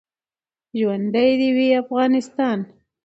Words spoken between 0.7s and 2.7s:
ژوندۍ د وی افغانستان